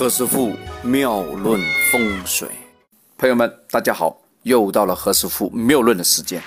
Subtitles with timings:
[0.00, 1.60] 何师傅妙论
[1.92, 2.48] 风水，
[3.18, 6.42] 朋友们，大家好，又到了何师傅妙论的时间。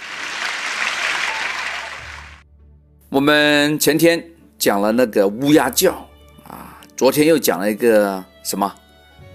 [3.10, 4.28] 我们前天
[4.58, 5.94] 讲了那个乌鸦叫
[6.48, 8.74] 啊，昨天又讲了一个什么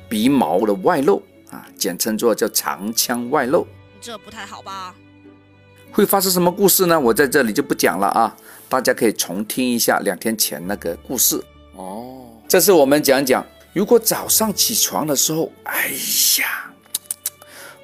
[0.08, 1.22] 鼻毛的外露
[1.52, 3.68] 啊，简称作叫长腔外露，
[4.00, 4.92] 这不太好吧？
[5.92, 6.98] 会发生什么故事呢？
[6.98, 8.36] 我在这里就不讲了啊，
[8.68, 11.40] 大家可以重听一下两天前那个故事
[11.76, 12.24] 哦。
[12.48, 13.46] 这次我们讲讲，
[13.78, 15.90] 如果早上起床的时候，哎
[16.40, 16.68] 呀，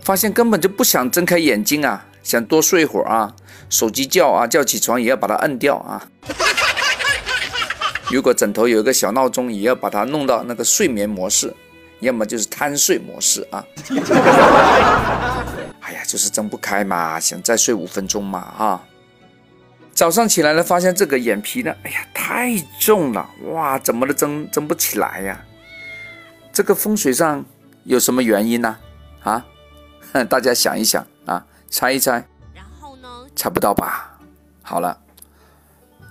[0.00, 3.32] 发现根本就不想睁开眼睛啊，想多睡一会儿啊。
[3.70, 6.04] 手机叫啊，叫起床也要把它摁掉啊。
[8.10, 11.54] 如果枕头有一个小闹钟，也要把它弄到那个睡眠模式，
[12.00, 13.64] 要么就是贪睡模式啊。
[15.78, 18.82] 哎呀，就是睁不开嘛，想再睡五分钟嘛啊。
[19.94, 25.40] 早上起来了，发现这个眼皮呢，哎呀，太重了，哇，怎么都睁睁不起来呀？
[26.54, 27.44] 这个风水上
[27.82, 28.76] 有什么原因呢？
[29.24, 29.44] 啊，
[30.30, 32.24] 大家想一想啊，猜一猜。
[32.54, 34.16] 然后呢猜不到吧？
[34.62, 34.96] 好了，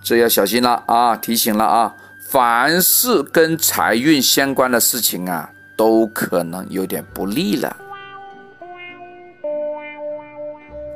[0.03, 1.15] 这要小心了啊！
[1.15, 1.95] 提醒了啊！
[2.29, 7.77] 凡是跟财运相关的事情啊，都可能有点不利了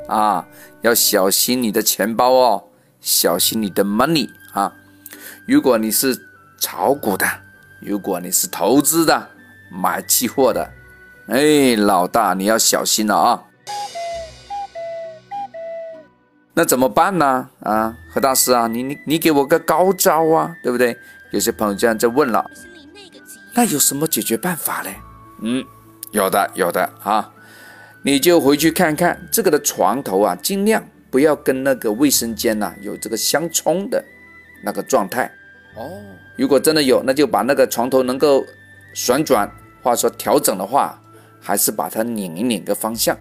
[0.09, 0.45] 啊！
[0.81, 2.63] 要小心你的钱包哦，
[2.99, 4.73] 小心你的 money 啊！
[5.47, 6.19] 如果你是
[6.59, 7.25] 炒股的，
[7.79, 9.29] 如果你是投资的，
[9.69, 10.71] 买期货的，
[11.27, 13.43] 哎，老大你要小心了啊！
[16.53, 17.49] 那怎么办呢？
[17.59, 20.97] 啊，何大师啊，你你你给我个高招啊，对不对？
[21.31, 22.49] 有些朋友这样在问了，
[23.53, 24.95] 那有什么解决办法嘞？
[25.41, 25.63] 嗯，
[26.11, 27.29] 有的有的啊，
[28.01, 34.03] 你就回去看看这个的床头啊，尽量不要跟那个卫生间呐有这个相冲的
[34.63, 35.31] 那个状态。
[35.75, 35.91] 哦，
[36.37, 38.43] 如果真的有，那就把那个床头能够
[38.97, 39.47] 旋转
[39.83, 40.99] 或者说调整的话，
[41.39, 43.15] 还是把它拧一拧个方向。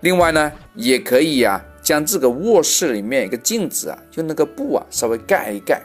[0.00, 5.80] 另外呢，也可以呀，将这个卧室里面一个镜子啊，用那个布啊稍微盖一盖，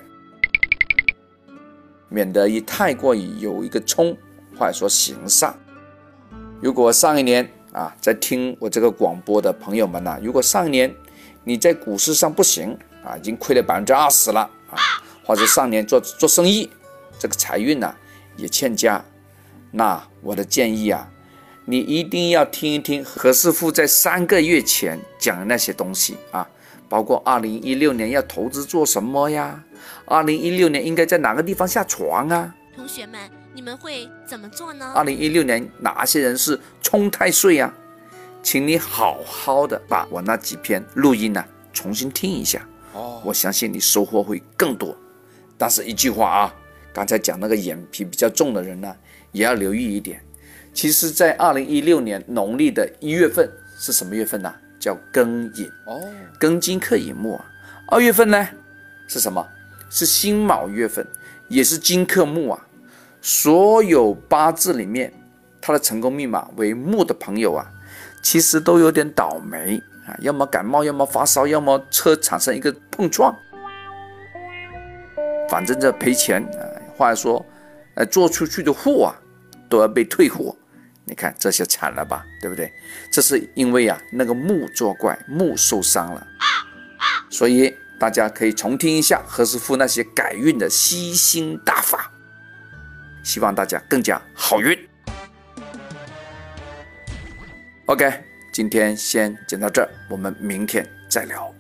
[2.10, 4.18] 免得一太过于有一个冲，
[4.60, 5.54] 或者说形煞。
[6.60, 10.94] 如果上一年啊，在听我这个广播的朋友们呢，如果上一年
[11.46, 14.76] 你在股市上不行啊，已经亏了百分之二十了啊，
[15.26, 16.70] 或者上年做做生意
[17.20, 17.96] 这个财运呢
[18.38, 19.04] 也欠佳，
[19.72, 21.10] 那我的建议啊。
[21.68, 26.48] 你一定要听一听何师傅在三个月前讲的那些东西啊，
[26.88, 29.64] 包括二零一六年要投资做什么呀？
[30.06, 32.56] 二零一六年应该在哪个地方下床啊？
[32.76, 33.20] 同学们，
[33.56, 34.94] 你们会怎么做呢？
[34.96, 37.74] 二零一六年哪些人是冲太岁呀？
[38.44, 41.44] 请你好好的把我那几篇录音呢
[41.74, 44.96] 重新听一下哦，我相信你收获会更多。
[45.58, 46.56] 但是一句话啊，
[46.96, 48.96] 刚才讲那个眼皮比较重的人呢，
[49.34, 50.22] 也要留意一点。
[50.74, 54.56] 其实，在二零一六年农历的一月份是什么月份呢？
[54.80, 56.02] 叫庚寅哦，
[56.40, 57.46] 庚金克寅木啊。
[57.90, 58.48] 二月份呢
[59.10, 59.46] 是什么？
[59.90, 61.06] 是辛卯月份，
[61.50, 62.66] 也是金克木啊。
[63.22, 65.12] 所有八字里面，
[65.60, 67.70] 他的成功密码为木的朋友啊，
[68.22, 73.36] 其实都有点倒霉啊，要么感冒，要么发烧，要么车产生一个碰撞，
[75.50, 76.64] 反正这赔钱啊。
[76.96, 77.46] 话说，
[77.96, 79.12] 呃，做出去的货啊，
[79.70, 80.56] 都要被退货。
[81.08, 82.72] 你看这些惨了吧，对不对？
[83.12, 86.28] 这是因为啊，那个木作怪，木受伤了，
[87.30, 92.12] 所以大家可以重听一下何师傅那些改运的吸星大法，
[93.24, 94.78] 希望大家更加好运。
[97.86, 98.12] OK，
[98.52, 101.54] 今天先讲到这儿，我们明天再聊。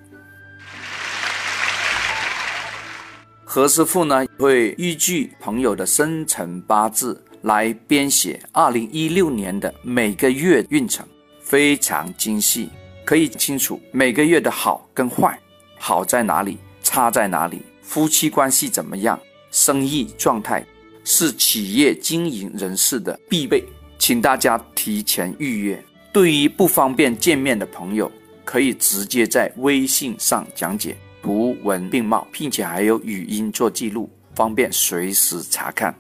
[3.55, 7.23] 何师傅呢会依据朋友的生辰八字。
[7.43, 11.07] 来编写二零一六年的每个月运程，
[11.39, 12.67] 非常精细，
[13.05, 15.39] 可以清楚每个月的好跟坏，
[15.77, 19.17] 好在哪里，差在哪里，夫妻关系怎么样，
[19.51, 20.65] 生意状态，
[21.05, 23.63] 是企业经营人士的必备，
[23.97, 25.81] 请大家提前预约。
[26.11, 28.11] 对于不方便见面的朋友，
[28.43, 35.91] 可以直接在微信上讲解，图文并茂，并且还有语音做记录，方便随时查看。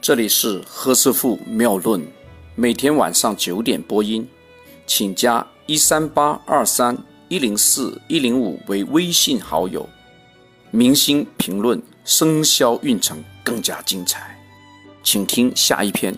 [0.00, 2.00] 这里是何师傅妙论，
[2.54, 4.24] 每天晚上九点播音，
[4.86, 6.96] 请加一三八二三
[7.26, 9.84] 一零四一零五为微信好友。
[10.70, 14.38] 明星评论生肖运程更加精彩，
[15.02, 16.16] 请听下一篇。